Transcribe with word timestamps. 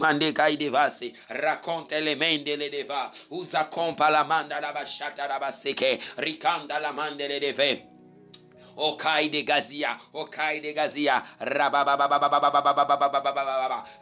mande 0.00 0.32
kai 0.32 0.56
devase 0.56 1.12
raconte 1.28 2.00
le 2.00 2.16
mende 2.16 2.56
le 2.56 2.68
deva. 2.68 3.10
Usa 3.28 3.68
compa 3.68 4.08
la 4.08 4.24
manda 4.24 4.58
la 4.58 4.72
bashata 4.72 5.28
la 5.28 5.38
baseke 5.38 6.00
ricanda 6.16 6.78
la 6.80 6.92
mande 6.92 7.28
le 7.28 7.38
deve 7.38 7.99
Okaide 8.80 9.44
Gazia, 9.44 9.98
Okaide 10.14 10.72
Gazia, 10.72 11.22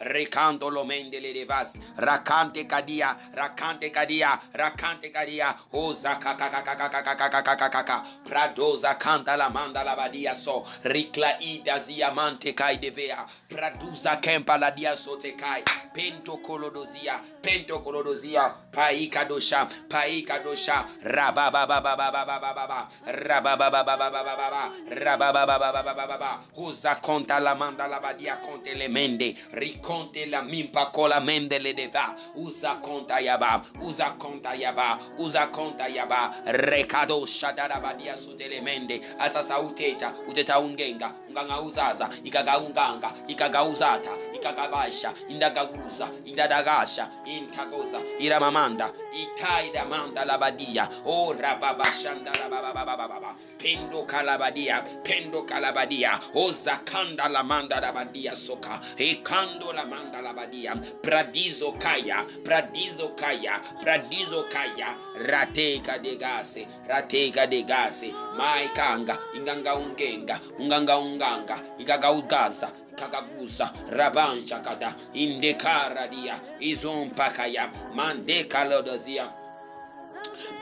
Recando 0.00 0.70
lo 0.70 0.84
mendele 0.84 1.32
de 1.32 1.44
vas, 1.44 1.76
Racante 1.96 2.64
Cadia, 2.66 3.16
Racante 3.34 3.90
Cadia, 3.90 4.40
Racante 4.54 5.10
Cadia, 5.10 5.56
Oza 5.72 6.16
Kakakakakakakakakakakaka, 6.20 8.04
Pradoza 8.24 8.94
Canta 8.98 9.36
la 9.36 9.48
Manda 9.50 9.82
la 9.82 9.96
Badia 9.96 10.32
so, 10.34 10.64
Ricla 10.84 11.36
Ida 11.40 11.78
Ziamante 11.80 12.54
Caide 12.54 12.90
Vea, 12.92 13.26
Praduza 13.48 14.20
Kempa 14.20 14.56
la 14.58 14.70
Dia 14.70 14.94
Sotecai, 14.96 15.64
Pento 15.92 16.38
Colodozia, 16.38 17.20
Pento 17.42 17.80
Colodozia, 17.82 18.54
Paika 18.70 19.24
Dosha, 19.26 19.68
Paika 19.88 20.38
Dosha, 20.40 20.86
Rababababababababa, 21.02 22.88
Rabababababababa. 23.06 24.67
Rabababababababa 24.90 26.40
uza 26.56 26.96
conta 26.96 27.40
la 27.40 27.54
manda 27.54 27.86
la 27.86 28.00
badia 28.00 28.36
conte 28.36 28.74
le 28.74 28.88
mende. 28.88 29.34
Riconte 29.52 30.26
la 30.26 30.42
mimpa 30.42 30.90
cola 30.92 31.20
mende 31.20 31.58
le 31.58 31.74
deva. 31.74 32.14
Uza 32.34 32.76
conta 32.80 33.20
yaba 33.20 33.62
uza 33.80 34.14
conta 34.18 34.54
yaba 34.54 34.98
uza 35.18 35.46
conta 35.48 35.88
yaba 35.88 36.34
recado 36.46 37.26
shadara 37.26 37.80
badia 37.80 38.16
sute 38.16 38.48
le 38.48 38.60
mende. 38.60 39.00
Asasa 39.18 39.60
uteta 39.60 40.14
uteta 40.28 40.58
ungenga 40.60 41.12
unganga 41.28 41.60
uzaza 41.60 42.08
ikaga 42.24 42.58
unganga 42.58 43.12
ikaga 43.28 43.64
uzata 43.64 44.10
ikagabasha 44.34 45.12
indagaguza 45.28 46.08
indadagasha 46.24 47.08
inkagoza 47.24 48.00
iramamanda 48.18 48.92
ikaida 49.12 49.84
manda 49.84 50.24
la 50.24 50.38
badia. 50.38 50.88
O 51.04 51.32
rababashanda 51.32 52.32
rabababababa 52.32 53.34
pendo 53.58 54.04
rabadia 54.48 54.82
pendo 55.02 55.42
calabadia 55.42 56.18
oza 56.34 56.78
kanda 56.84 57.28
la 57.28 57.42
manda 57.42 57.80
rabadia 57.80 58.34
soka 58.34 58.80
e 58.96 59.16
kando 59.22 59.72
la 59.72 59.84
manda 59.84 60.20
rabadia 60.22 60.74
pradiso 61.02 61.72
kaya 61.78 62.24
pradiso 62.44 63.14
kaya 63.14 63.60
pradiso 63.82 64.44
kaya 64.48 64.96
rateka 65.26 65.98
de 66.02 66.16
gase 66.16 66.66
rateka 66.88 67.46
de 67.48 67.62
gase 67.62 68.12
mai 68.36 68.68
kanga 68.74 69.18
inganga 69.36 69.76
ungenga 69.76 70.40
unganga 70.58 70.98
unganga 70.98 71.56
igaga 71.78 72.10
ugaza 72.12 72.72
kagaguza 72.96 73.70
rabancha 73.90 74.60
kada 74.60 74.94
indekara 75.14 76.08
dia 76.08 76.40
izompakaya 76.60 77.70
mandekalodozia 77.94 79.28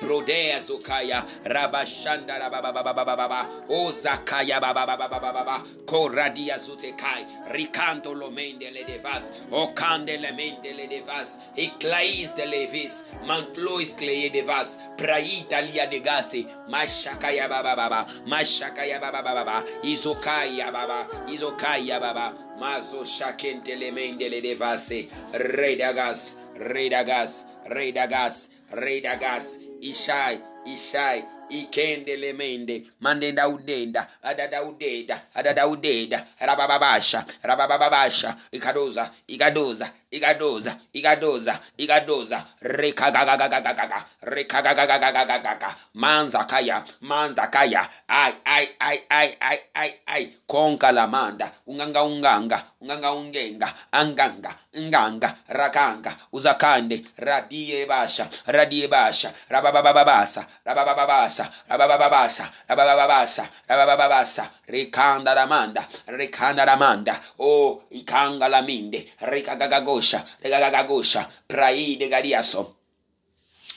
Brodea 0.00 0.58
Zokaya 0.60 1.24
Rabashanda 1.44 2.38
Rababababababa 2.40 3.46
O 3.68 3.90
Zakaya 3.92 4.60
Babababababa 4.60 5.62
Koradia 5.86 6.56
Zutekai 6.58 7.26
Ricanto 7.52 8.14
Lomende 8.14 8.70
le 8.72 8.84
devas 8.84 9.32
O 9.50 9.68
Cande 9.74 10.16
le 10.20 10.32
mende 10.32 10.72
le 10.76 10.86
devas 10.86 11.38
Eclais 11.56 12.34
de 12.36 12.44
levis 12.46 13.04
Mantlois 13.26 13.94
cleye 13.96 14.30
devas 14.30 14.76
Praita 14.96 15.60
lia 15.62 15.86
de 15.86 16.00
gase 16.00 16.46
Mashakaya 16.68 17.48
Babababa 17.48 18.06
Mashakaya 18.26 19.00
Babababa 19.00 19.64
Izokaya 19.82 20.72
Baba 20.72 21.06
Izokaya 21.28 22.00
Baba 22.00 22.34
Mazo 22.58 23.04
Shakente 23.04 23.76
le 23.78 23.90
mende 23.92 24.28
le 24.28 24.40
devase 24.40 25.08
Redagas 25.32 26.34
Redagas 26.58 27.44
Redagas 27.68 28.48
Redagas 28.72 29.58
Ishai 29.80 30.40
Ishai 30.66 31.35
ikende 31.48 32.16
lemende 32.16 32.82
mandenda 33.00 33.48
udenda 33.48 34.06
adada 34.22 34.62
udeda 34.62 35.22
adada 35.34 35.66
udeda 35.68 36.26
rabababasha 36.40 37.24
rabababasha 37.42 38.36
ikadoza 38.52 39.10
ikadoza 39.26 39.90
ikadoza 40.10 40.76
ikadoza 40.92 41.60
ikadoza. 41.76 42.38
Rekagagagagagaga 42.60 43.98
rekagagagagagaga. 44.22 45.70
Manza 45.94 46.44
kaya 46.44 46.84
manza 47.00 47.46
kaya. 47.50 47.82
Ai 48.08 48.32
ai 48.44 48.66
ai 48.80 48.98
ai 49.10 49.30
ai 49.74 49.90
ai 50.06 50.24
konka 50.46 50.92
la 50.92 51.06
manda. 51.06 51.50
Unganga 51.66 52.02
unganga 52.04 52.58
unganga 52.80 53.12
ungenga. 53.12 53.68
Anganga 53.92 54.50
nganga 54.78 55.36
rakanga. 55.48 56.16
Uzakande 56.32 57.04
radie 57.18 57.86
basha 57.86 58.28
radie 58.46 58.88
basha 58.88 59.32
rababababasa 59.48 60.46
babababassa, 61.44 61.60
rabababassa, 61.68 62.50
rabababassa, 62.68 63.48
rabababassa, 63.68 64.50
ricanda 64.68 65.34
la 65.34 65.46
manda, 65.46 65.86
ricanda 66.06 66.64
la 66.64 66.76
ramanda, 66.76 67.20
oh, 67.38 67.82
ikanga 67.90 68.48
laminde, 68.48 69.06
ricagagagosha, 69.20 70.24
ricagagagosha, 70.42 71.26
praide 71.48 72.08
gariaso. 72.08 72.75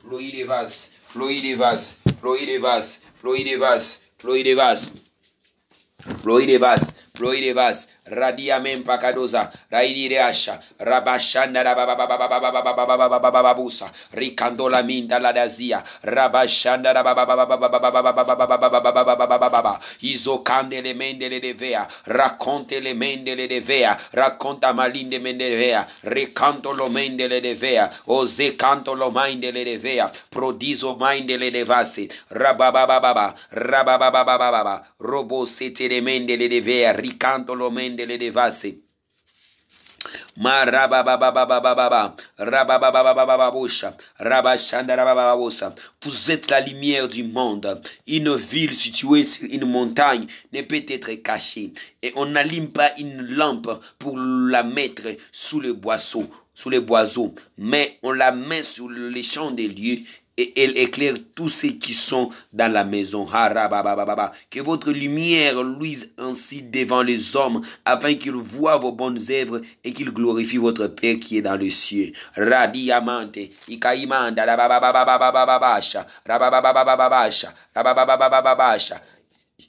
Flow 0.00 0.18
de 0.18 0.44
vas, 0.44 0.92
flow 1.12 1.28
de 1.28 1.56
vas, 1.56 2.00
flow 2.22 2.36
de 2.46 2.58
vas, 7.52 7.88
Radia 8.06 8.60
men 8.60 8.84
raidi 9.70 10.08
reasha, 10.08 10.60
rabashanda 10.78 11.64
rababababababababababusa, 11.64 13.90
rabashanda 16.04 16.92
izokande 20.00 20.80
le 20.80 20.94
mendele 20.94 21.40
devea 21.40 21.86
raconte 22.04 22.80
le 22.80 22.94
mendele 22.94 23.46
devea 23.46 23.98
racconta 24.12 24.72
malinde 24.72 25.18
mendevea 25.18 25.86
recanto 26.02 26.72
lo 26.72 26.88
mendele 26.88 27.40
devea 27.40 27.90
oze 28.06 28.56
canto 28.56 28.94
lo 28.94 29.10
mindele 29.10 29.64
devea 29.64 30.10
prodiso 30.30 30.96
mindele 30.98 31.50
devasi 31.50 32.08
rababababa 32.28 33.34
rababababa 33.50 34.86
robo 34.98 35.46
sete 35.46 35.88
le 35.88 36.00
mendele 36.00 36.48
devea 36.48 36.92
ricanto 36.92 37.54
lo 37.54 37.70
mendele 37.70 38.16
devasi 38.18 38.85
vous 40.38 40.48
êtes 46.30 46.50
la 46.50 46.60
lumière 46.60 47.08
du 47.08 47.24
monde. 47.24 47.82
Une 48.06 48.34
ville 48.34 48.74
située 48.74 49.24
sur 49.24 49.48
une 49.50 49.64
montagne 49.64 50.26
ne 50.52 50.60
peut 50.60 50.84
être 50.88 51.12
cachée. 51.22 51.72
Et 52.02 52.12
on 52.16 52.26
n'allume 52.26 52.68
pas 52.68 52.90
une 52.98 53.22
lampe 53.34 53.82
pour 53.98 54.18
la 54.18 54.62
mettre 54.62 55.04
sous 55.32 55.60
le 55.60 55.72
boisseau, 55.72 56.28
sous 56.54 56.68
les 56.68 56.80
boiseaux, 56.80 57.34
mais 57.56 57.98
on 58.02 58.12
la 58.12 58.32
met 58.32 58.62
sur 58.62 58.90
les 58.90 59.22
champs 59.22 59.50
des 59.50 59.68
lieux 59.68 60.00
et 60.38 60.62
elle 60.62 60.76
éclaire 60.76 61.14
tous 61.34 61.48
ceux 61.48 61.70
qui 61.70 61.94
sont 61.94 62.30
dans 62.52 62.70
la 62.70 62.84
maison. 62.84 63.26
Que 63.26 64.60
votre 64.60 64.90
lumière 64.92 65.62
luise 65.62 66.12
ainsi 66.18 66.62
devant 66.62 67.02
les 67.02 67.36
hommes, 67.36 67.62
afin 67.84 68.14
qu'ils 68.14 68.32
voient 68.32 68.76
vos 68.76 68.92
bonnes 68.92 69.20
œuvres 69.30 69.60
et 69.84 69.92
qu'ils 69.92 70.10
glorifient 70.10 70.58
votre 70.58 70.86
Père 70.88 71.16
qui 71.20 71.38
est 71.38 71.42
dans 71.42 71.56
le 71.56 71.70
ciel. 71.70 72.12
Radiamante, 72.36 73.38
ikaimanda, 73.68 74.44
rabababababababasha, 74.44 76.06
rababababababasha, 76.26 77.54
rababababababasha. 77.74 79.00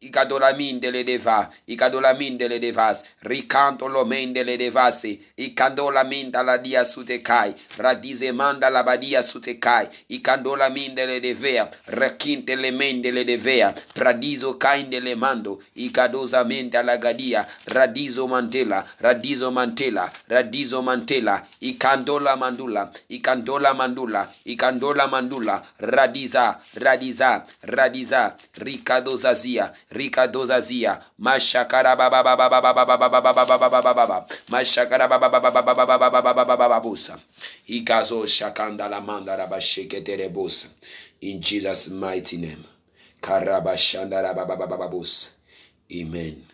icadolamindele 0.00 1.04
deva 1.04 1.50
icadolamindele 1.66 2.58
devas 2.58 3.04
ricantolomendele 3.22 4.56
devase 4.56 5.18
icandolamenda 5.36 6.42
la 6.42 6.58
dia 6.58 6.84
sutekai 6.84 7.52
sutecai 7.52 7.54
radizemanda 7.78 8.70
la 8.70 8.82
badia 8.82 9.22
sutekai 9.22 9.86
sutecai 9.86 9.88
icandolamindele 10.08 11.20
devea 11.20 11.68
recintele 11.86 12.70
mendele 12.70 13.24
devea 13.24 13.74
pradizo 13.94 14.54
caindele 14.54 15.14
mando 15.14 15.62
icadosamenda 15.74 16.82
la 16.82 16.96
gadia 16.96 17.46
radizo 17.66 18.26
mantela 18.26 18.84
radizo 19.00 19.50
mantela 19.50 20.10
radizo 20.28 20.82
mantela 20.82 21.46
ikandola 21.60 22.36
mandula 22.36 22.90
ikandola 23.08 23.74
mandula 23.74 24.28
ikandola 24.44 25.08
mandula 25.08 25.62
radiza 25.78 26.58
radiza 26.74 27.44
radiza 27.62 28.36
ricadozazia 28.54 29.72
ricadozazia, 29.90 31.00
mashakara 31.18 31.96
baba 31.96 32.22
baba 32.24 32.48
baba 32.50 32.74
baba 32.74 32.96
baba 32.98 33.22
baba 33.22 33.44
baba 33.46 33.70
baba 33.70 33.94
baba, 33.94 34.26
mashakara 34.48 35.08
baba 35.08 35.28
baba 35.30 35.50
baba 35.50 35.74
baba 35.74 35.98
baba 35.98 36.10
baba 36.22 36.34
baba 36.34 36.56
baba 36.56 36.80
busa, 36.80 37.18
ikazo 37.68 38.26
shakanda 38.26 38.88
la 38.88 39.00
manda 39.00 39.36
rabasheke 39.36 40.00
terebosa, 40.04 40.68
in 41.22 41.40
Jesus' 41.40 41.90
mighty 41.90 42.38
name, 42.38 42.64
karabashanda 43.22 44.22
baba 44.34 44.46
baba 44.56 44.66
baba 44.66 44.88
busa, 44.88 45.30
amen. 45.92 46.49